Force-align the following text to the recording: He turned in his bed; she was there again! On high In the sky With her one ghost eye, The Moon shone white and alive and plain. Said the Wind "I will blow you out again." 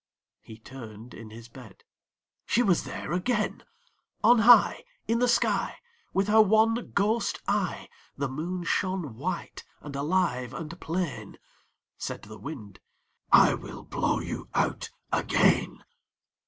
He 0.39 0.57
turned 0.57 1.13
in 1.13 1.29
his 1.29 1.47
bed; 1.47 1.83
she 2.47 2.63
was 2.63 2.85
there 2.85 3.11
again! 3.13 3.61
On 4.23 4.39
high 4.39 4.83
In 5.07 5.19
the 5.19 5.27
sky 5.27 5.75
With 6.11 6.27
her 6.27 6.41
one 6.41 6.73
ghost 6.95 7.39
eye, 7.47 7.87
The 8.17 8.27
Moon 8.27 8.63
shone 8.63 9.15
white 9.15 9.63
and 9.79 9.95
alive 9.95 10.55
and 10.55 10.79
plain. 10.81 11.37
Said 11.99 12.23
the 12.23 12.39
Wind 12.39 12.79
"I 13.31 13.53
will 13.53 13.83
blow 13.83 14.19
you 14.19 14.49
out 14.55 14.89
again." 15.11 15.83